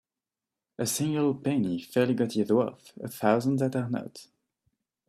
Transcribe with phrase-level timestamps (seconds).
[0.79, 4.25] A single penny fairly got is worth a thousand that are not.